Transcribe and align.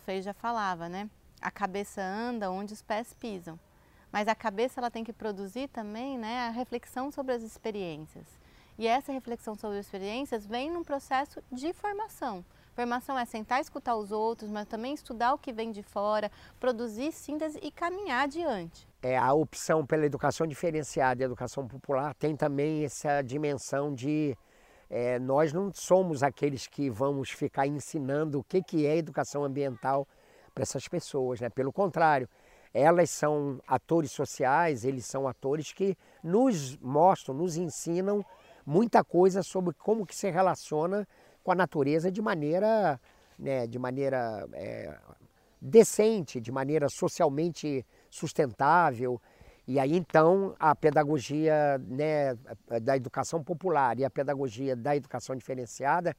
Freire 0.00 0.22
já 0.22 0.34
falava, 0.34 0.88
né? 0.88 1.08
A 1.40 1.50
cabeça 1.50 2.02
anda 2.02 2.50
onde 2.50 2.72
os 2.72 2.82
pés 2.82 3.12
pisam. 3.12 3.58
Mas 4.10 4.26
a 4.26 4.34
cabeça 4.34 4.80
ela 4.80 4.90
tem 4.90 5.04
que 5.04 5.12
produzir 5.12 5.68
também 5.68 6.18
né, 6.18 6.48
a 6.48 6.50
reflexão 6.50 7.10
sobre 7.10 7.34
as 7.34 7.42
experiências. 7.42 8.26
E 8.78 8.86
essa 8.86 9.12
reflexão 9.12 9.54
sobre 9.54 9.78
as 9.78 9.86
experiências 9.86 10.46
vem 10.46 10.70
num 10.70 10.82
processo 10.82 11.42
de 11.50 11.72
formação. 11.72 12.44
Formação 12.74 13.18
é 13.18 13.24
sentar 13.24 13.60
escutar 13.60 13.96
os 13.96 14.12
outros, 14.12 14.50
mas 14.50 14.66
também 14.68 14.94
estudar 14.94 15.34
o 15.34 15.38
que 15.38 15.52
vem 15.52 15.72
de 15.72 15.82
fora, 15.82 16.30
produzir 16.60 17.10
síntese 17.10 17.58
e 17.60 17.72
caminhar 17.72 18.24
adiante. 18.24 18.86
É, 19.02 19.18
a 19.18 19.32
opção 19.32 19.84
pela 19.84 20.06
educação 20.06 20.46
diferenciada 20.46 21.22
e 21.22 21.24
educação 21.24 21.66
popular 21.66 22.14
tem 22.14 22.36
também 22.36 22.84
essa 22.84 23.20
dimensão 23.20 23.92
de 23.92 24.36
é, 24.90 25.18
nós 25.18 25.52
não 25.52 25.72
somos 25.72 26.22
aqueles 26.22 26.66
que 26.66 26.88
vamos 26.88 27.30
ficar 27.30 27.66
ensinando 27.66 28.40
o 28.40 28.44
que, 28.44 28.62
que 28.62 28.86
é 28.86 28.96
educação 28.96 29.44
ambiental 29.44 30.06
para 30.54 30.62
essas 30.62 30.88
pessoas, 30.88 31.40
né? 31.40 31.48
pelo 31.48 31.72
contrário, 31.72 32.28
elas 32.72 33.10
são 33.10 33.60
atores 33.66 34.10
sociais, 34.12 34.84
eles 34.84 35.06
são 35.06 35.26
atores 35.26 35.72
que 35.72 35.96
nos 36.22 36.76
mostram, 36.78 37.34
nos 37.34 37.56
ensinam 37.56 38.24
muita 38.64 39.02
coisa 39.02 39.42
sobre 39.42 39.74
como 39.74 40.06
que 40.06 40.14
se 40.14 40.30
relaciona 40.30 41.06
com 41.42 41.52
a 41.52 41.54
natureza 41.54 42.10
de 42.12 42.20
maneira, 42.20 43.00
né, 43.38 43.66
de 43.66 43.78
maneira 43.78 44.46
é, 44.52 44.98
decente, 45.60 46.40
de 46.40 46.52
maneira 46.52 46.88
socialmente 46.90 47.84
sustentável. 48.10 49.20
E 49.68 49.78
aí 49.78 49.94
então 49.94 50.56
a 50.58 50.74
pedagogia 50.74 51.78
né, 51.86 52.34
da 52.80 52.96
educação 52.96 53.44
popular 53.44 53.98
e 53.98 54.04
a 54.04 54.08
pedagogia 54.08 54.74
da 54.74 54.96
educação 54.96 55.36
diferenciada 55.36 56.16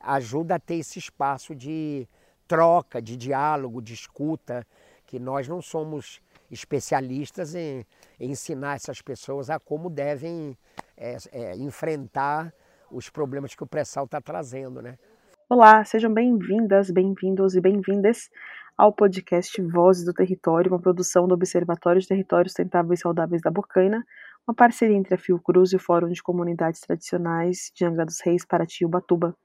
ajuda 0.00 0.54
a 0.54 0.58
ter 0.60 0.76
esse 0.76 1.00
espaço 1.00 1.52
de 1.52 2.08
troca, 2.46 3.02
de 3.02 3.16
diálogo, 3.16 3.82
de 3.82 3.92
escuta, 3.92 4.64
que 5.04 5.18
nós 5.18 5.48
não 5.48 5.60
somos 5.60 6.22
especialistas 6.48 7.56
em, 7.56 7.84
em 8.20 8.30
ensinar 8.30 8.76
essas 8.76 9.02
pessoas 9.02 9.50
a 9.50 9.58
como 9.58 9.90
devem 9.90 10.56
é, 10.96 11.16
é, 11.32 11.56
enfrentar 11.56 12.54
os 12.88 13.10
problemas 13.10 13.52
que 13.52 13.64
o 13.64 13.66
pré-sal 13.66 14.04
está 14.04 14.20
trazendo, 14.20 14.80
né? 14.80 14.96
Olá, 15.48 15.84
sejam 15.84 16.14
bem-vindas, 16.14 16.88
bem-vindos 16.90 17.56
e 17.56 17.60
bem-vindas 17.60 18.30
ao 18.76 18.92
podcast 18.92 19.60
Vozes 19.62 20.04
do 20.04 20.12
Território, 20.12 20.70
uma 20.70 20.80
produção 20.80 21.28
do 21.28 21.34
Observatório 21.34 22.00
de 22.00 22.08
Territórios 22.08 22.52
Sustentáveis 22.52 23.00
e 23.00 23.02
Saudáveis 23.02 23.42
da 23.42 23.50
Bocaina, 23.50 24.04
uma 24.46 24.54
parceria 24.54 24.96
entre 24.96 25.14
a 25.14 25.18
Fiocruz 25.18 25.72
e 25.72 25.76
o 25.76 25.78
Fórum 25.78 26.08
de 26.08 26.22
Comunidades 26.22 26.80
Tradicionais 26.80 27.70
de 27.74 27.84
Angra 27.84 28.04
dos 28.04 28.20
Reis, 28.20 28.44
Paraty 28.44 28.82
e 28.82 28.86
Ubatuba. 28.86 29.36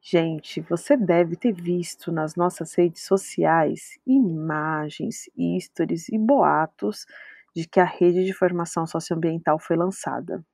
Gente, 0.00 0.60
você 0.60 0.96
deve 0.96 1.34
ter 1.34 1.52
visto 1.52 2.12
nas 2.12 2.36
nossas 2.36 2.74
redes 2.74 3.02
sociais 3.04 3.98
imagens, 4.06 5.30
stories 5.60 6.08
e 6.10 6.18
boatos 6.18 7.06
de 7.54 7.66
que 7.66 7.80
a 7.80 7.84
rede 7.84 8.24
de 8.24 8.32
formação 8.32 8.86
socioambiental 8.86 9.58
foi 9.58 9.76
lançada. 9.76 10.44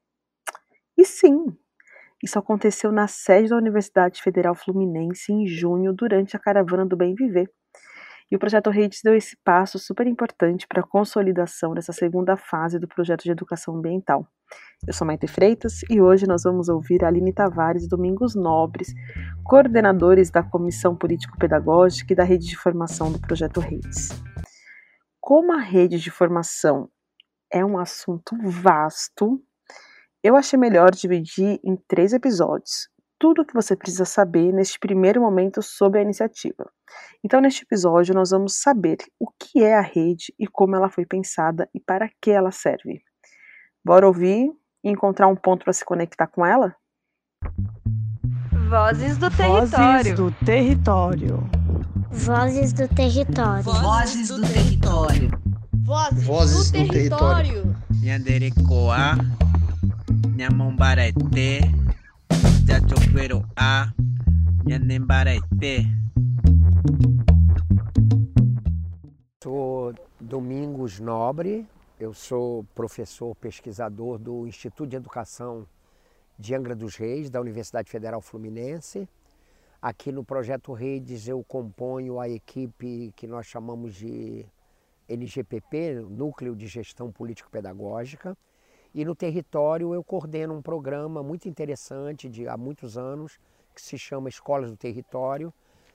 E 0.97 1.05
sim, 1.05 1.47
isso 2.23 2.39
aconteceu 2.39 2.93
na 2.93 3.07
sede 3.07 3.49
da 3.49 3.57
Universidade 3.57 4.23
Federal 4.23 4.55
Fluminense 4.55 5.33
em 5.33 5.47
junho, 5.47 5.93
durante 5.93 6.37
a 6.37 6.41
Caravana 6.41 6.85
do 6.85 6.97
Bem 6.97 7.15
Viver. 7.15 7.51
E 8.31 8.37
o 8.37 8.39
projeto 8.39 8.71
Redes 8.71 9.01
deu 9.03 9.15
esse 9.15 9.37
passo 9.45 9.79
super 9.79 10.07
importante 10.07 10.67
para 10.69 10.83
a 10.83 10.87
consolidação 10.87 11.75
dessa 11.75 11.93
segunda 11.93 12.37
fase 12.37 12.79
do 12.79 12.87
projeto 12.87 13.25
de 13.25 13.33
educação 13.33 13.75
ambiental. 13.75 14.25
Eu 14.87 14.93
sou 14.93 15.07
Maite 15.07 15.27
Freitas 15.27 15.81
e 15.91 16.01
hoje 16.01 16.27
nós 16.29 16.45
vamos 16.45 16.69
ouvir 16.69 17.05
Aline 17.05 17.33
Tavares 17.33 17.85
e 17.85 17.89
Domingos 17.89 18.37
Nobres, 18.37 18.95
coordenadores 19.45 20.31
da 20.31 20.45
Comissão 20.45 20.95
Político-Pedagógica 20.95 22.13
e 22.13 22.17
da 22.17 22.23
Rede 22.23 22.47
de 22.47 22.57
Formação 22.57 23.11
do 23.11 23.21
projeto 23.21 23.59
Redes. 23.59 24.11
Como 25.21 25.53
a 25.53 25.61
rede 25.61 25.98
de 25.98 26.11
formação 26.11 26.89
é 27.53 27.65
um 27.65 27.79
assunto 27.79 28.37
vasto, 28.43 29.43
eu 30.23 30.36
achei 30.36 30.58
melhor 30.58 30.91
dividir 30.91 31.58
em 31.64 31.77
três 31.89 32.13
episódios 32.13 32.89
tudo 33.20 33.42
o 33.42 33.45
que 33.45 33.53
você 33.53 33.77
precisa 33.77 34.07
saber 34.07 34.51
neste 34.51 34.79
primeiro 34.79 35.20
momento 35.20 35.63
sobre 35.63 36.01
a 36.01 36.03
iniciativa. 36.03 36.73
Então, 37.23 37.39
neste 37.39 37.63
episódio, 37.63 38.14
nós 38.14 38.30
vamos 38.30 38.61
saber 38.63 38.97
o 39.20 39.29
que 39.39 39.63
é 39.63 39.77
a 39.77 39.83
rede 39.83 40.35
e 40.39 40.47
como 40.47 40.75
ela 40.75 40.89
foi 40.89 41.05
pensada 41.05 41.69
e 41.75 41.79
para 41.79 42.09
que 42.20 42.30
ela 42.30 42.51
serve. 42.51 43.03
Bora 43.85 44.07
ouvir 44.07 44.51
e 44.83 44.91
encontrar 44.91 45.29
um 45.29 45.36
ponto 45.36 45.64
para 45.64 45.75
se 45.75 45.85
conectar 45.85 46.27
com 46.27 46.47
ela? 46.47 46.75
Vozes 48.70 49.19
do 49.19 49.30
Território. 49.30 49.69
Vozes 49.69 50.14
do 50.14 50.33
Território. 50.47 51.51
Vozes 52.11 52.73
do 52.73 52.89
Território. 52.89 53.63
Vozes 53.63 54.29
do 54.29 54.41
Território. 54.41 55.30
Vozes, 55.85 56.25
Vozes 56.25 56.70
do, 56.70 56.79
do 56.79 56.89
Território. 56.89 57.77
Nhanderecoa, 60.20 60.36
Nhamombarete, 60.36 61.61
Jachoqueroa, 62.67 63.95
Nhanembarete. 64.67 65.86
Sou 69.42 69.95
Domingos 70.20 71.01
Nobre, 71.01 71.67
eu 71.98 72.13
sou 72.13 72.64
professor 72.75 73.35
pesquisador 73.36 74.19
do 74.19 74.47
Instituto 74.47 74.89
de 74.89 74.97
Educação 74.97 75.67
de 76.39 76.55
Angra 76.55 76.75
dos 76.75 76.97
Reis, 76.97 77.30
da 77.30 77.41
Universidade 77.41 77.91
Federal 77.91 78.20
Fluminense. 78.20 79.09
Aqui 79.80 80.13
no 80.13 80.23
Projeto 80.23 80.73
Redes 80.73 81.27
eu 81.29 81.42
componho 81.42 82.20
a 82.20 82.29
equipe 82.29 83.13
que 83.17 83.27
nós 83.27 83.47
chamamos 83.47 83.95
de 83.95 84.45
NGPP, 85.09 85.95
Núcleo 86.09 86.55
de 86.55 86.67
Gestão 86.67 87.11
Político-Pedagógica. 87.11 88.36
E 88.92 89.05
no 89.05 89.14
território 89.14 89.95
eu 89.95 90.02
coordeno 90.02 90.55
um 90.55 90.62
programa 90.62 91.23
muito 91.23 91.48
interessante 91.48 92.28
de 92.28 92.48
há 92.48 92.56
muitos 92.56 92.98
anos, 92.98 93.39
que 93.73 93.80
se 93.80 93.96
chama 93.96 94.28
Escolas 94.28 94.70
do 94.70 94.77
Território, 94.77 95.52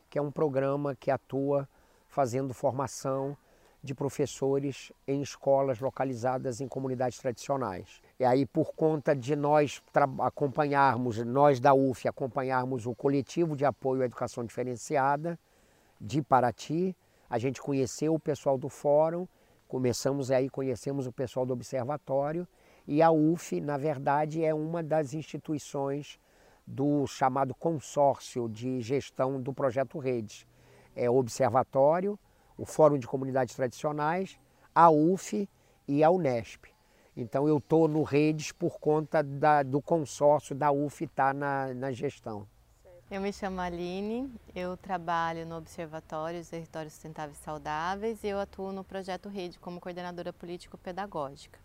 que 0.09 0.17
é 0.17 0.21
um 0.21 0.31
programa 0.31 0.95
que 0.95 1.11
atua 1.11 1.67
fazendo 2.07 2.53
formação 2.53 3.35
de 3.83 3.93
professores 3.93 4.93
em 5.05 5.21
escolas 5.21 5.79
localizadas 5.79 6.61
em 6.61 6.67
comunidades 6.67 7.19
tradicionais. 7.19 8.01
E 8.17 8.23
aí, 8.23 8.45
por 8.45 8.73
conta 8.73 9.13
de 9.13 9.35
nós 9.35 9.83
acompanharmos, 10.19 11.17
nós 11.19 11.59
da 11.59 11.73
UF 11.73 12.07
acompanharmos 12.07 12.85
o 12.87 12.95
coletivo 12.95 13.55
de 13.55 13.65
apoio 13.65 14.01
à 14.01 14.05
educação 14.05 14.43
diferenciada 14.45 15.37
de 15.99 16.21
Paraty, 16.21 16.95
a 17.29 17.37
gente 17.37 17.61
conheceu 17.61 18.15
o 18.15 18.19
pessoal 18.19 18.57
do 18.57 18.69
fórum, 18.69 19.27
começamos 19.67 20.31
aí, 20.31 20.49
conhecemos 20.49 21.05
o 21.05 21.11
pessoal 21.11 21.45
do 21.45 21.53
observatório 21.53 22.47
e 22.87 23.01
a 23.01 23.11
UF, 23.11 23.59
na 23.59 23.77
verdade, 23.77 24.43
é 24.43 24.53
uma 24.53 24.83
das 24.83 25.13
instituições 25.13 26.19
do 26.65 27.05
chamado 27.07 27.53
consórcio 27.53 28.49
de 28.49 28.81
gestão 28.81 29.41
do 29.41 29.53
projeto 29.53 29.99
Redes. 29.99 30.45
É 30.95 31.09
o 31.09 31.15
observatório, 31.15 32.17
o 32.57 32.65
Fórum 32.65 32.97
de 32.97 33.07
Comunidades 33.07 33.55
Tradicionais, 33.55 34.39
a 34.73 34.89
UF 34.89 35.47
e 35.87 36.03
a 36.03 36.09
Unesp. 36.09 36.65
Então 37.17 37.47
eu 37.47 37.57
estou 37.57 37.87
no 37.87 38.03
Redes 38.03 38.51
por 38.51 38.79
conta 38.79 39.23
da, 39.23 39.63
do 39.63 39.81
consórcio 39.81 40.55
da 40.55 40.71
UF 40.71 41.03
estar 41.03 41.27
tá 41.27 41.33
na, 41.33 41.73
na 41.73 41.91
gestão. 41.91 42.47
Eu 43.09 43.21
me 43.21 43.31
chamo 43.31 43.61
Aline, 43.61 44.29
eu 44.55 44.75
trabalho 44.75 45.45
no 45.45 45.57
Observatório 45.57 46.39
dos 46.39 46.49
Territórios 46.49 46.93
Sustentáveis 46.93 47.39
e 47.39 47.43
Saudáveis 47.43 48.23
e 48.23 48.27
eu 48.27 48.39
atuo 48.39 48.71
no 48.71 48.83
projeto 48.83 49.29
Rede 49.29 49.59
como 49.59 49.79
coordenadora 49.79 50.33
político-pedagógica. 50.33 51.59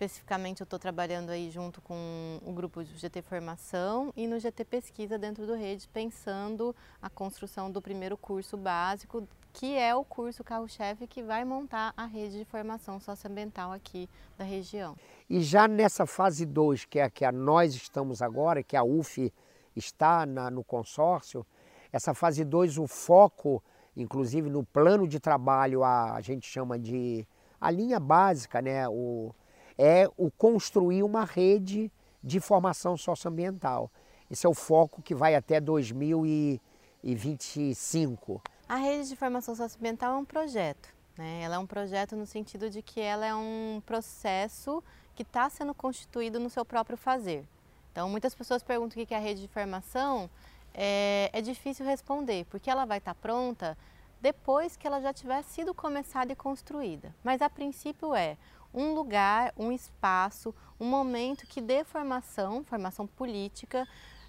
Especificamente 0.00 0.62
eu 0.62 0.64
estou 0.64 0.78
trabalhando 0.78 1.28
aí 1.28 1.50
junto 1.50 1.82
com 1.82 2.40
o 2.46 2.52
grupo 2.54 2.82
do 2.82 2.96
GT 2.96 3.20
Formação 3.20 4.10
e 4.16 4.26
no 4.26 4.40
GT 4.40 4.64
Pesquisa 4.64 5.18
dentro 5.18 5.46
do 5.46 5.54
Rede, 5.54 5.86
pensando 5.92 6.74
a 7.02 7.10
construção 7.10 7.70
do 7.70 7.82
primeiro 7.82 8.16
curso 8.16 8.56
básico 8.56 9.28
que 9.52 9.76
é 9.76 9.94
o 9.94 10.02
curso 10.02 10.42
carro-chefe 10.42 11.06
que 11.06 11.22
vai 11.22 11.44
montar 11.44 11.92
a 11.98 12.06
rede 12.06 12.38
de 12.38 12.46
formação 12.46 12.98
socioambiental 12.98 13.72
aqui 13.72 14.08
da 14.38 14.44
região. 14.44 14.96
E 15.28 15.42
já 15.42 15.68
nessa 15.68 16.06
fase 16.06 16.46
2, 16.46 16.86
que 16.86 16.98
é 16.98 17.02
a 17.02 17.10
que 17.10 17.30
nós 17.30 17.74
estamos 17.74 18.22
agora, 18.22 18.62
que 18.62 18.78
a 18.78 18.82
UF 18.82 19.30
está 19.76 20.24
na, 20.24 20.50
no 20.50 20.64
consórcio, 20.64 21.44
essa 21.92 22.14
fase 22.14 22.42
2, 22.42 22.78
o 22.78 22.86
foco, 22.86 23.62
inclusive 23.94 24.48
no 24.48 24.64
plano 24.64 25.06
de 25.06 25.20
trabalho, 25.20 25.84
a, 25.84 26.14
a 26.14 26.22
gente 26.22 26.46
chama 26.46 26.78
de 26.78 27.28
a 27.60 27.70
linha 27.70 28.00
básica, 28.00 28.62
né, 28.62 28.88
o, 28.88 29.34
é 29.78 30.08
o 30.16 30.30
construir 30.30 31.02
uma 31.02 31.24
rede 31.24 31.90
de 32.22 32.38
formação 32.40 32.96
socioambiental. 32.96 33.90
Esse 34.30 34.46
é 34.46 34.48
o 34.48 34.54
foco 34.54 35.02
que 35.02 35.14
vai 35.14 35.34
até 35.34 35.60
2025. 35.60 38.40
A 38.68 38.76
rede 38.76 39.08
de 39.08 39.16
formação 39.16 39.54
socioambiental 39.54 40.14
é 40.14 40.18
um 40.18 40.24
projeto. 40.24 40.88
Né? 41.18 41.42
Ela 41.42 41.56
é 41.56 41.58
um 41.58 41.66
projeto 41.66 42.14
no 42.14 42.26
sentido 42.26 42.70
de 42.70 42.82
que 42.82 43.00
ela 43.00 43.26
é 43.26 43.34
um 43.34 43.82
processo 43.84 44.82
que 45.14 45.22
está 45.22 45.50
sendo 45.50 45.74
constituído 45.74 46.38
no 46.38 46.48
seu 46.48 46.64
próprio 46.64 46.96
fazer. 46.96 47.44
Então, 47.92 48.08
muitas 48.08 48.34
pessoas 48.34 48.62
perguntam 48.62 49.02
o 49.02 49.06
que 49.06 49.12
é 49.12 49.16
a 49.16 49.20
rede 49.20 49.40
de 49.40 49.48
formação. 49.48 50.30
é, 50.72 51.28
é 51.32 51.40
difícil 51.40 51.84
responder, 51.84 52.46
porque 52.46 52.70
ela 52.70 52.84
vai 52.84 52.98
estar 52.98 53.14
tá 53.14 53.20
pronta 53.20 53.76
depois 54.20 54.76
que 54.76 54.86
ela 54.86 55.00
já 55.00 55.12
tiver 55.12 55.42
sido 55.42 55.74
começada 55.74 56.32
e 56.32 56.36
construída. 56.36 57.14
Mas 57.24 57.40
a 57.40 57.48
princípio 57.48 58.14
é 58.14 58.36
um 58.72 58.94
lugar, 58.94 59.52
um 59.56 59.72
espaço, 59.72 60.54
um 60.78 60.86
momento 60.86 61.46
que 61.46 61.60
dê 61.60 61.84
formação, 61.84 62.64
formação 62.64 63.06
política, 63.06 63.86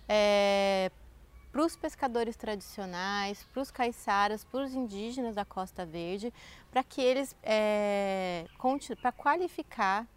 é, 0.08 0.92
para 1.52 1.66
os 1.66 1.76
pescadores 1.76 2.36
tradicionais, 2.36 3.44
para 3.52 3.62
os 3.62 3.70
caiçaras, 3.70 4.44
para 4.44 4.64
os 4.64 4.74
indígenas 4.74 5.36
da 5.36 5.44
Costa 5.44 5.86
Verde, 5.86 6.34
para 6.72 6.84
que 6.84 7.02
eles, 7.02 7.36
é, 7.44 8.46
para 9.02 9.12
qualificar 9.12 10.08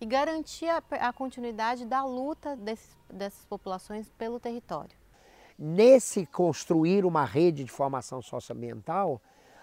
e 0.00 0.06
garantir 0.06 0.68
a, 0.68 0.82
a 1.00 1.12
continuidade 1.12 1.84
da 1.84 2.04
luta 2.04 2.56
desses, 2.56 2.96
dessas 3.10 3.44
populações 3.44 4.10
pelo 4.18 4.40
território. 4.40 4.96
Nesse 5.58 6.26
construir 6.26 7.04
uma 7.04 7.24
rede 7.24 7.64
de 7.64 7.70
formação 7.70 8.20
socioambiental, 8.20 9.20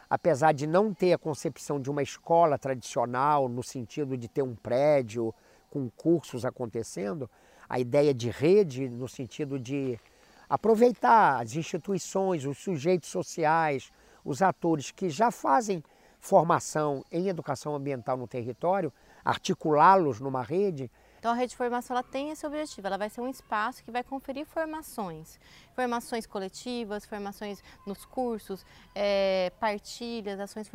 apesar 0.09 0.53
de 0.53 0.67
não 0.67 0.93
ter 0.93 1.13
a 1.13 1.17
concepção 1.17 1.79
de 1.79 1.89
uma 1.89 2.03
escola 2.03 2.57
tradicional, 2.57 3.47
no 3.47 3.63
sentido 3.63 4.17
de 4.17 4.27
ter 4.27 4.41
um 4.41 4.55
prédio 4.55 5.33
com 5.69 5.89
cursos 5.89 6.45
acontecendo, 6.45 7.29
a 7.67 7.79
ideia 7.79 8.13
de 8.13 8.29
rede, 8.29 8.89
no 8.89 9.07
sentido 9.07 9.59
de 9.59 9.99
aproveitar 10.47 11.41
as 11.41 11.55
instituições, 11.55 12.45
os 12.45 12.57
sujeitos 12.59 13.09
sociais, 13.09 13.91
os 14.23 14.41
atores 14.41 14.91
que 14.91 15.09
já 15.09 15.31
fazem 15.31 15.83
formação 16.19 17.03
em 17.11 17.27
educação 17.27 17.75
ambiental 17.75 18.15
no 18.15 18.27
território, 18.27 18.93
articulá-los 19.25 20.19
numa 20.19 20.41
rede. 20.41 20.89
Então 21.23 21.31
a 21.31 21.35
rede 21.35 21.51
de 21.51 21.55
formação 21.55 21.95
ela 21.95 22.03
tem 22.03 22.31
esse 22.31 22.45
objetivo, 22.45 22.85
ela 22.85 22.97
vai 22.97 23.09
ser 23.09 23.21
um 23.21 23.29
espaço 23.29 23.81
que 23.81 23.89
vai 23.89 24.03
conferir 24.03 24.45
formações, 24.45 25.39
formações 25.73 26.25
coletivas, 26.25 27.05
formações 27.05 27.63
nos 27.87 28.03
cursos, 28.03 28.65
é, 28.93 29.49
partilhas, 29.57 30.37
ações 30.37 30.69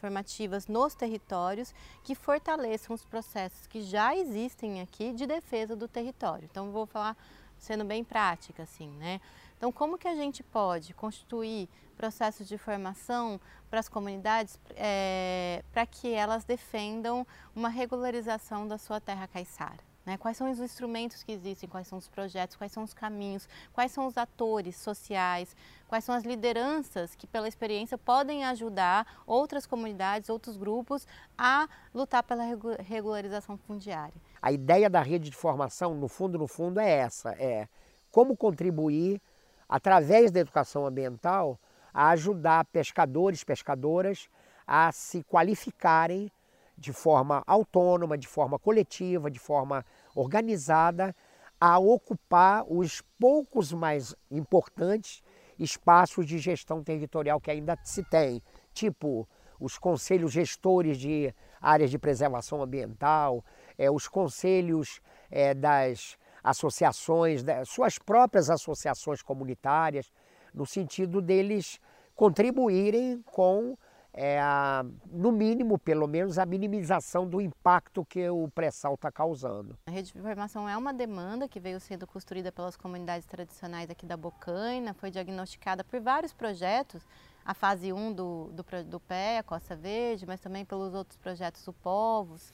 formativas 0.00 0.66
nos 0.66 0.96
territórios 0.96 1.72
que 2.02 2.16
fortaleçam 2.16 2.92
os 2.92 3.04
processos 3.04 3.64
que 3.68 3.80
já 3.80 4.12
existem 4.16 4.80
aqui 4.80 5.12
de 5.12 5.24
defesa 5.24 5.76
do 5.76 5.86
território. 5.86 6.48
Então 6.50 6.72
vou 6.72 6.84
falar 6.84 7.16
sendo 7.58 7.84
bem 7.84 8.02
prática, 8.02 8.64
assim, 8.64 8.90
né? 8.96 9.20
Então, 9.58 9.72
como 9.72 9.98
que 9.98 10.06
a 10.06 10.14
gente 10.14 10.42
pode 10.42 10.94
constituir 10.94 11.68
processos 11.96 12.46
de 12.46 12.56
formação 12.56 13.40
para 13.68 13.80
as 13.80 13.88
comunidades 13.88 14.58
é, 14.76 15.64
para 15.72 15.84
que 15.84 16.12
elas 16.12 16.44
defendam 16.44 17.26
uma 17.54 17.68
regularização 17.68 18.68
da 18.68 18.78
sua 18.78 19.00
terra 19.00 19.26
caiçara? 19.26 19.88
Né? 20.06 20.16
Quais 20.16 20.36
são 20.36 20.50
os 20.50 20.60
instrumentos 20.60 21.24
que 21.24 21.32
existem, 21.32 21.68
quais 21.68 21.88
são 21.88 21.98
os 21.98 22.08
projetos, 22.08 22.56
quais 22.56 22.72
são 22.72 22.84
os 22.84 22.94
caminhos, 22.94 23.46
quais 23.74 23.90
são 23.90 24.06
os 24.06 24.16
atores 24.16 24.76
sociais, 24.76 25.54
quais 25.86 26.04
são 26.04 26.14
as 26.14 26.22
lideranças 26.22 27.16
que, 27.16 27.26
pela 27.26 27.48
experiência, 27.48 27.98
podem 27.98 28.44
ajudar 28.44 29.06
outras 29.26 29.66
comunidades, 29.66 30.30
outros 30.30 30.56
grupos 30.56 31.06
a 31.36 31.68
lutar 31.92 32.22
pela 32.22 32.44
regularização 32.78 33.58
fundiária. 33.58 34.14
A 34.40 34.50
ideia 34.52 34.88
da 34.88 35.02
rede 35.02 35.28
de 35.28 35.36
formação, 35.36 35.94
no 35.94 36.08
fundo, 36.08 36.38
no 36.38 36.46
fundo, 36.46 36.80
é 36.80 36.88
essa: 36.88 37.32
é 37.32 37.68
como 38.10 38.34
contribuir, 38.34 39.20
através 39.68 40.30
da 40.30 40.40
educação 40.40 40.86
ambiental, 40.86 41.58
a 41.92 42.10
ajudar 42.10 42.64
pescadores, 42.66 43.44
pescadoras 43.44 44.28
a 44.66 44.92
se 44.92 45.22
qualificarem 45.24 46.30
de 46.76 46.92
forma 46.92 47.42
autônoma, 47.46 48.16
de 48.16 48.28
forma 48.28 48.58
coletiva, 48.58 49.30
de 49.30 49.38
forma 49.38 49.84
organizada, 50.14 51.14
a 51.60 51.78
ocupar 51.78 52.64
os 52.68 53.02
poucos 53.18 53.72
mais 53.72 54.14
importantes 54.30 55.22
espaços 55.58 56.24
de 56.24 56.38
gestão 56.38 56.84
territorial 56.84 57.40
que 57.40 57.50
ainda 57.50 57.76
se 57.82 58.04
tem, 58.04 58.40
tipo 58.72 59.28
os 59.58 59.76
conselhos 59.76 60.30
gestores 60.30 60.96
de 60.96 61.34
áreas 61.60 61.90
de 61.90 61.98
preservação 61.98 62.62
ambiental, 62.62 63.44
é, 63.76 63.90
os 63.90 64.06
conselhos 64.06 65.00
é, 65.28 65.52
das 65.52 66.16
associações, 66.48 67.42
das 67.42 67.68
suas 67.68 67.98
próprias 67.98 68.50
associações 68.50 69.22
comunitárias, 69.22 70.10
no 70.54 70.66
sentido 70.66 71.20
deles 71.20 71.78
contribuírem 72.14 73.22
com 73.22 73.76
é 74.20 74.40
a, 74.40 74.84
no 75.06 75.30
mínimo, 75.30 75.78
pelo 75.78 76.08
menos, 76.08 76.38
a 76.38 76.46
minimização 76.46 77.24
do 77.28 77.40
impacto 77.40 78.04
que 78.04 78.28
o 78.28 78.48
pré-sal 78.48 78.94
está 78.94 79.12
causando. 79.12 79.78
A 79.86 79.92
rede 79.92 80.12
de 80.12 80.18
informação 80.18 80.68
é 80.68 80.76
uma 80.76 80.92
demanda 80.92 81.46
que 81.46 81.60
veio 81.60 81.78
sendo 81.78 82.04
construída 82.04 82.50
pelas 82.50 82.76
comunidades 82.76 83.26
tradicionais 83.26 83.88
aqui 83.88 84.04
da 84.04 84.16
Bocaina, 84.16 84.92
foi 84.92 85.10
diagnosticada 85.12 85.84
por 85.84 86.00
vários 86.00 86.32
projetos, 86.32 87.06
a 87.44 87.54
fase 87.54 87.92
1 87.92 88.12
do, 88.12 88.50
do, 88.52 88.64
do 88.84 88.98
Pé, 88.98 89.38
a 89.38 89.42
Costa 89.44 89.76
Verde, 89.76 90.26
mas 90.26 90.40
também 90.40 90.64
pelos 90.64 90.94
outros 90.94 91.16
projetos 91.16 91.64
do 91.64 91.72
Povos, 91.72 92.52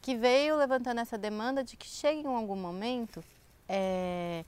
que 0.00 0.16
veio 0.16 0.56
levantando 0.56 1.00
essa 1.00 1.18
demanda 1.18 1.64
de 1.64 1.76
que 1.76 1.86
chegue 1.86 2.20
em 2.20 2.26
algum 2.26 2.56
momento 2.56 3.24
é, 3.68 4.44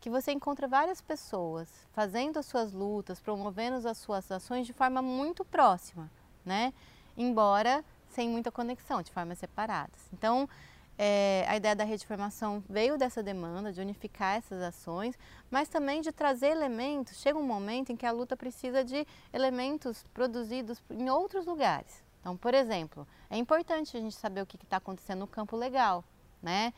que 0.00 0.10
você 0.10 0.32
encontra 0.32 0.68
várias 0.68 1.00
pessoas 1.00 1.68
fazendo 1.92 2.38
as 2.38 2.46
suas 2.46 2.72
lutas, 2.72 3.20
promovendo 3.20 3.86
as 3.88 3.98
suas 3.98 4.30
ações 4.30 4.66
de 4.66 4.72
forma 4.72 5.02
muito 5.02 5.44
próxima, 5.44 6.10
né? 6.44 6.72
Embora 7.16 7.84
sem 8.10 8.28
muita 8.28 8.50
conexão, 8.50 9.02
de 9.02 9.12
formas 9.12 9.38
separadas. 9.38 10.00
Então, 10.12 10.48
é, 10.96 11.44
a 11.46 11.56
ideia 11.56 11.76
da 11.76 11.84
rede 11.84 12.00
de 12.00 12.06
formação 12.06 12.62
veio 12.68 12.98
dessa 12.98 13.22
demanda 13.22 13.72
de 13.72 13.80
unificar 13.80 14.36
essas 14.36 14.60
ações, 14.60 15.16
mas 15.50 15.68
também 15.68 16.00
de 16.00 16.10
trazer 16.10 16.48
elementos. 16.48 17.20
Chega 17.20 17.38
um 17.38 17.46
momento 17.46 17.92
em 17.92 17.96
que 17.96 18.04
a 18.04 18.10
luta 18.10 18.36
precisa 18.36 18.82
de 18.82 19.06
elementos 19.32 20.04
produzidos 20.12 20.82
em 20.90 21.08
outros 21.08 21.46
lugares. 21.46 22.02
Então, 22.20 22.36
por 22.36 22.54
exemplo, 22.54 23.06
é 23.30 23.36
importante 23.36 23.96
a 23.96 24.00
gente 24.00 24.14
saber 24.14 24.42
o 24.42 24.46
que 24.46 24.56
está 24.56 24.76
acontecendo 24.78 25.20
no 25.20 25.26
campo 25.26 25.56
legal, 25.56 26.04
né? 26.42 26.72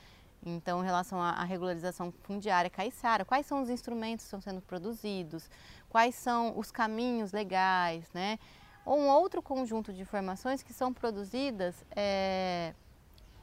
Então, 0.45 0.83
em 0.83 0.87
relação 0.87 1.21
à 1.21 1.45
regularização 1.45 2.13
fundiária 2.23 2.71
caiçara, 2.71 3.25
quais 3.25 3.45
são 3.45 3.63
os 3.63 3.69
instrumentos 3.69 4.25
que 4.25 4.29
estão 4.29 4.41
sendo 4.41 4.63
produzidos, 4.63 5.51
quais 5.89 6.15
são 6.15 6.59
os 6.59 6.71
caminhos 6.71 7.33
legais, 7.33 8.11
né? 8.15 8.39
Ou 8.85 8.99
um 8.99 9.09
outro 9.09 9.43
conjunto 9.43 9.93
de 9.93 10.01
informações 10.01 10.63
que 10.63 10.73
são 10.73 10.93
produzidas 10.95 11.85
é, 11.95 12.75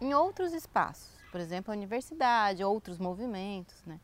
em 0.01 0.13
outros 0.13 0.53
espaços, 0.53 1.15
por 1.31 1.39
exemplo, 1.39 1.71
a 1.71 1.75
universidade, 1.77 2.63
outros 2.63 2.97
movimentos, 2.97 3.83
né? 3.85 4.00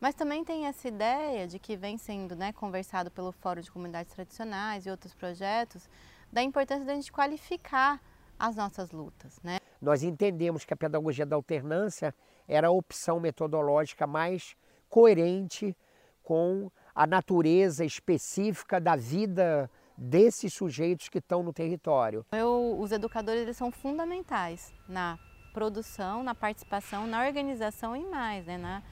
Mas 0.00 0.14
também 0.14 0.44
tem 0.44 0.66
essa 0.66 0.86
ideia 0.86 1.48
de 1.48 1.58
que 1.58 1.76
vem 1.76 1.98
sendo 1.98 2.36
né, 2.36 2.52
conversado 2.52 3.10
pelo 3.10 3.32
Fórum 3.32 3.60
de 3.60 3.70
Comunidades 3.70 4.12
Tradicionais 4.12 4.86
e 4.86 4.90
outros 4.90 5.12
projetos, 5.12 5.88
da 6.32 6.42
importância 6.42 6.84
da 6.84 6.94
gente 6.94 7.12
qualificar 7.12 8.00
as 8.38 8.54
nossas 8.56 8.90
lutas, 8.90 9.40
né? 9.42 9.58
nós 9.80 10.02
entendemos 10.02 10.64
que 10.64 10.74
a 10.74 10.76
pedagogia 10.76 11.24
da 11.24 11.36
alternância 11.36 12.14
era 12.46 12.68
a 12.68 12.70
opção 12.70 13.20
metodológica 13.20 14.06
mais 14.06 14.56
coerente 14.88 15.76
com 16.22 16.70
a 16.94 17.06
natureza 17.06 17.84
específica 17.84 18.80
da 18.80 18.96
vida 18.96 19.70
desses 19.96 20.52
sujeitos 20.52 21.08
que 21.08 21.18
estão 21.18 21.42
no 21.42 21.52
território. 21.52 22.24
Eu, 22.32 22.76
os 22.78 22.92
educadores 22.92 23.42
eles 23.42 23.56
são 23.56 23.70
fundamentais 23.70 24.72
na 24.88 25.18
produção, 25.52 26.22
na 26.22 26.34
participação, 26.34 27.06
na 27.06 27.24
organização 27.24 27.96
e 27.96 28.04
mais, 28.06 28.46
né, 28.46 28.58
na, 28.58 28.82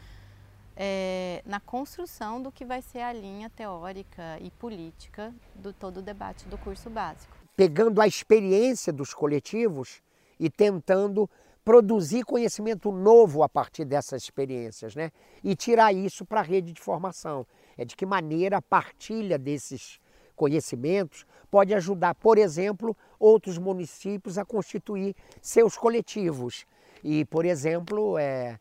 é, 0.77 1.43
na 1.47 1.59
construção 1.59 2.43
do 2.43 2.53
que 2.53 2.65
vai 2.65 2.83
ser 2.83 3.01
a 3.01 3.13
linha 3.13 3.49
teórica 3.51 4.39
e 4.41 4.51
política 4.51 5.35
do 5.55 5.73
todo 5.73 5.99
o 5.99 6.03
debate 6.03 6.47
do 6.47 6.59
curso 6.59 6.91
básico. 6.91 7.35
Pegando 7.57 8.01
a 8.01 8.07
experiência 8.07 8.93
dos 8.93 9.15
coletivos, 9.15 10.03
e 10.39 10.51
tentando 10.51 11.29
produzir 11.65 12.25
conhecimento 12.25 12.93
novo 12.93 13.43
a 13.43 13.49
partir 13.49 13.85
dessas 13.85 14.23
experiências, 14.23 14.95
né? 14.95 15.11
E 15.43 15.57
tirar 15.57 15.93
isso 15.93 16.25
para 16.25 16.41
a 16.41 16.45
rede 16.45 16.73
de 16.73 16.81
formação. 16.81 17.47
É 17.77 17.85
de 17.85 17.97
que 17.97 18.07
maneira 18.07 18.59
a 18.59 18.63
partilha 18.63 19.37
desses 19.37 20.01
conhecimentos 20.37 21.27
pode 21.51 21.75
ajudar, 21.75 22.15
por 22.15 22.39
exemplo, 22.39 22.97
outros 23.19 23.59
municípios 23.59 24.39
a 24.39 24.45
constituir 24.45 25.17
seus 25.41 25.77
coletivos. 25.77 26.67
E, 27.03 27.25
por 27.25 27.45
exemplo, 27.45 28.17
é, 28.17 28.59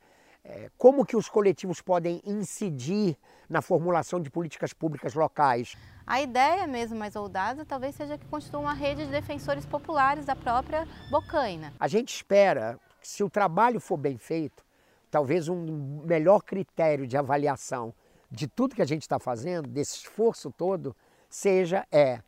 como 0.77 1.05
que 1.05 1.17
os 1.17 1.27
coletivos 1.27 1.81
podem 1.81 2.21
incidir 2.25 3.17
na 3.49 3.61
formulação 3.61 4.19
de 4.21 4.29
políticas 4.29 4.73
públicas 4.73 5.13
locais. 5.13 5.75
A 6.05 6.21
ideia 6.21 6.67
mesmo 6.67 6.97
mais 6.97 7.15
ousada 7.15 7.65
talvez 7.65 7.95
seja 7.95 8.17
que 8.17 8.25
constitua 8.25 8.59
uma 8.59 8.73
rede 8.73 9.05
de 9.05 9.11
defensores 9.11 9.65
populares 9.65 10.25
da 10.25 10.35
própria 10.35 10.87
Bocaina. 11.09 11.73
A 11.79 11.87
gente 11.87 12.13
espera 12.13 12.79
que 13.01 13.07
se 13.07 13.23
o 13.23 13.29
trabalho 13.29 13.79
for 13.79 13.97
bem 13.97 14.17
feito, 14.17 14.63
talvez 15.09 15.47
um 15.47 16.03
melhor 16.05 16.41
critério 16.41 17.07
de 17.07 17.17
avaliação 17.17 17.93
de 18.29 18.47
tudo 18.47 18.75
que 18.75 18.81
a 18.81 18.87
gente 18.87 19.03
está 19.03 19.19
fazendo, 19.19 19.67
desse 19.67 19.97
esforço 19.97 20.51
todo, 20.51 20.95
seja 21.29 21.85
é 21.91 22.21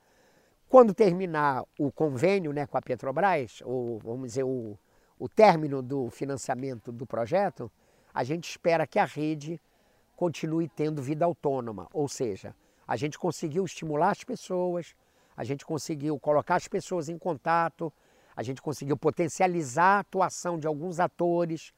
quando 0.69 0.93
terminar 0.93 1.63
o 1.79 1.91
convênio 1.91 2.51
né, 2.51 2.65
com 2.65 2.77
a 2.77 2.81
Petrobras, 2.81 3.61
ou 3.63 3.99
vamos 3.99 4.27
dizer, 4.29 4.43
o, 4.43 4.77
o 5.17 5.29
término 5.29 5.81
do 5.81 6.09
financiamento 6.09 6.91
do 6.91 7.05
projeto, 7.05 7.71
a 8.17 8.23
gente 8.23 8.49
espera 8.49 8.87
que 8.87 8.97
a 8.97 9.05
rede 9.05 9.61
continue 10.15 10.67
tendo 10.67 11.03
vida 11.03 11.23
autônoma, 11.23 11.87
ou 11.93 12.07
seja, 12.07 12.55
a 12.87 12.95
gente 12.95 13.19
conseguiu 13.19 13.63
estimular 13.63 14.09
as 14.09 14.23
pessoas, 14.23 14.95
a 15.35 15.43
gente 15.43 15.63
conseguiu 15.63 16.19
colocar 16.19 16.55
as 16.55 16.67
pessoas 16.67 17.09
em 17.09 17.17
contato, 17.19 17.93
a 18.35 18.41
gente 18.41 18.59
conseguiu 18.59 18.97
potencializar 18.97 19.97
a 19.97 19.99
atuação 19.99 20.57
de 20.57 20.65
alguns 20.65 20.99
atores, 20.99 21.71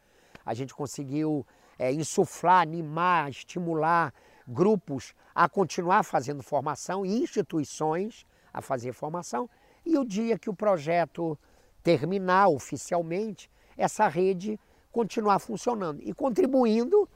a 0.45 0.53
gente 0.53 0.73
conseguiu 0.73 1.45
é, 1.77 1.91
insuflar, 1.91 2.61
animar, 2.61 3.29
estimular 3.29 4.13
grupos 4.47 5.13
a 5.35 5.49
continuar 5.49 6.03
fazendo 6.03 6.41
formação 6.41 7.05
e 7.05 7.21
instituições 7.21 8.25
a 8.53 8.61
fazer 8.61 8.93
formação. 8.93 9.49
E 9.85 9.97
o 9.97 10.05
dia 10.05 10.39
que 10.39 10.49
o 10.49 10.55
projeto 10.55 11.37
terminar 11.83 12.47
oficialmente, 12.47 13.51
essa 13.75 14.07
rede 14.07 14.57
continuar 14.91 15.39
funcionando 15.39 16.01
e 16.03 16.13
contribuindo 16.13 17.07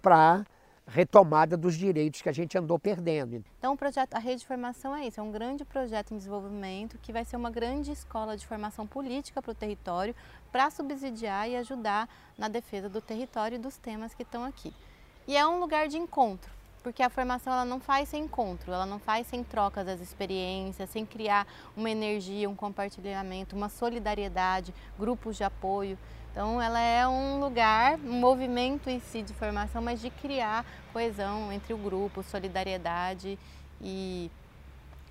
para 0.00 0.44
retomada 0.88 1.56
dos 1.56 1.76
direitos 1.76 2.22
que 2.22 2.28
a 2.28 2.32
gente 2.32 2.56
andou 2.56 2.78
perdendo. 2.78 3.44
Então, 3.58 3.74
o 3.74 3.76
projeto, 3.76 4.14
a 4.14 4.18
rede 4.18 4.40
de 4.40 4.46
formação 4.46 4.96
é 4.96 5.06
isso, 5.06 5.20
é 5.20 5.22
um 5.22 5.30
grande 5.30 5.64
projeto 5.64 6.12
em 6.12 6.16
desenvolvimento 6.16 6.98
que 6.98 7.12
vai 7.12 7.24
ser 7.24 7.36
uma 7.36 7.50
grande 7.50 7.92
escola 7.92 8.36
de 8.36 8.46
formação 8.46 8.86
política 8.86 9.42
para 9.42 9.52
o 9.52 9.54
território, 9.54 10.14
para 10.50 10.70
subsidiar 10.70 11.48
e 11.48 11.56
ajudar 11.56 12.08
na 12.38 12.48
defesa 12.48 12.88
do 12.88 13.02
território 13.02 13.56
e 13.56 13.58
dos 13.58 13.76
temas 13.76 14.14
que 14.14 14.22
estão 14.22 14.44
aqui. 14.44 14.72
E 15.26 15.36
é 15.36 15.46
um 15.46 15.60
lugar 15.60 15.88
de 15.88 15.98
encontro, 15.98 16.50
porque 16.82 17.02
a 17.02 17.10
formação 17.10 17.52
ela 17.52 17.66
não 17.66 17.78
faz 17.78 18.08
sem 18.08 18.24
encontro, 18.24 18.72
ela 18.72 18.86
não 18.86 18.98
faz 18.98 19.26
sem 19.26 19.44
trocas 19.44 19.84
das 19.84 20.00
experiências, 20.00 20.88
sem 20.88 21.04
criar 21.04 21.46
uma 21.76 21.90
energia, 21.90 22.48
um 22.48 22.56
compartilhamento, 22.56 23.54
uma 23.54 23.68
solidariedade, 23.68 24.72
grupos 24.98 25.36
de 25.36 25.44
apoio. 25.44 25.98
Então, 26.30 26.60
ela 26.60 26.80
é 26.80 27.06
um 27.06 27.40
lugar, 27.40 27.98
um 27.98 28.20
movimento 28.20 28.88
em 28.88 29.00
si 29.00 29.22
de 29.22 29.34
formação, 29.34 29.82
mas 29.82 30.00
de 30.00 30.10
criar 30.10 30.64
coesão 30.92 31.52
entre 31.52 31.72
o 31.72 31.78
grupo, 31.78 32.22
solidariedade 32.22 33.38
e, 33.80 34.30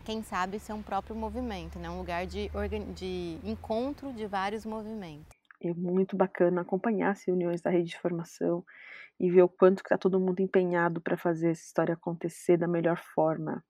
quem 0.06 0.24
sabe, 0.24 0.60
ser 0.60 0.74
um 0.74 0.82
próprio 0.82 1.16
movimento, 1.16 1.80
né? 1.80 1.90
um 1.90 1.98
lugar 1.98 2.26
de, 2.26 2.50
de 2.96 3.40
encontro 3.44 4.14
de 4.14 4.26
vários 4.26 4.66
movimentos. 4.66 5.38
É 5.62 5.74
muito 5.74 6.16
bacana 6.16 6.62
acompanhar 6.62 7.12
as 7.12 7.24
reuniões 7.26 7.62
da 7.62 7.72
rede 7.72 7.90
de 7.90 8.00
formação 8.00 8.64
e 9.20 9.30
ver 9.32 9.42
o 9.42 9.50
quanto 9.50 9.80
está 9.80 9.98
todo 9.98 10.20
mundo 10.20 10.40
empenhado 10.40 11.02
para 11.02 11.18
fazer 11.18 11.50
essa 11.50 11.64
história 11.64 11.94
acontecer 11.94 12.58
da 12.58 12.68
melhor 12.68 13.02
forma. 13.16 13.64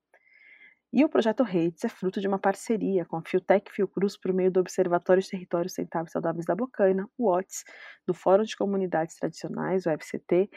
E 0.93 1.03
o 1.03 1.09
projeto 1.09 1.43
Redes 1.43 1.83
é 1.83 1.89
fruto 1.89 2.21
de 2.21 2.27
uma 2.27 2.39
parceria 2.39 3.05
com 3.05 3.17
a 3.17 3.21
Fiotec 3.21 3.71
Fiocruz 3.71 4.17
por 4.17 4.33
meio 4.33 4.49
do 4.49 4.61
Observatório 4.61 5.21
de 5.21 5.29
Territórios 5.29 5.73
Sustentáveis 5.73 6.13
Saudáveis 6.13 6.45
da 6.45 6.55
Bocaina, 6.55 7.09
o 7.17 7.29
OTS, 7.29 7.63
do 8.05 8.13
Fórum 8.13 8.43
de 8.43 8.55
Comunidades 8.55 9.15
Tradicionais, 9.15 9.85
o 9.85 9.89
FCT, 9.91 10.49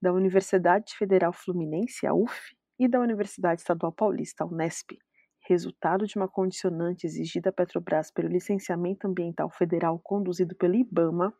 da 0.00 0.12
Universidade 0.12 0.94
Federal 0.94 1.32
Fluminense, 1.32 2.06
a 2.06 2.12
UF, 2.12 2.54
e 2.78 2.86
da 2.86 3.00
Universidade 3.00 3.62
Estadual 3.62 3.90
Paulista, 3.90 4.44
a 4.44 4.46
Unesp, 4.46 4.92
resultado 5.48 6.06
de 6.06 6.16
uma 6.16 6.28
condicionante 6.28 7.06
exigida 7.06 7.48
à 7.48 7.52
Petrobras 7.52 8.10
pelo 8.10 8.28
licenciamento 8.28 9.06
ambiental 9.06 9.50
federal 9.50 9.98
conduzido 9.98 10.54
pelo 10.54 10.76
IBAMA, 10.76 11.34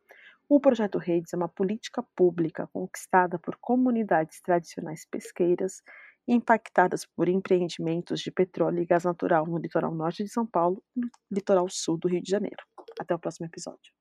o 0.49 0.59
projeto 0.59 0.97
Redes 0.97 1.35
é 1.35 1.37
uma 1.37 1.49
política 1.49 2.03
pública 2.17 2.67
conquistada 2.73 3.39
por 3.39 3.57
comunidades 3.61 4.41
tradicionais 4.41 5.05
pesqueiras 5.05 5.83
impactadas 6.29 7.07
por 7.17 7.29
empreendimentos 7.29 8.21
de 8.21 8.31
petróleo 8.31 8.83
e 8.83 8.87
gás 8.87 9.05
natural 9.05 9.47
no 9.47 9.59
litoral 9.59 9.95
norte 9.95 10.23
de 10.23 10.31
São 10.31 10.47
Paulo 10.47 10.83
e 10.95 11.01
no 11.01 11.09
litoral 11.31 11.67
sul 11.71 11.99
do 11.99 12.09
Rio 12.09 12.23
de 12.23 12.31
Janeiro. 12.31 12.63
Até 13.01 13.15
o 13.15 13.19
próximo 13.19 13.47
episódio. 13.47 13.98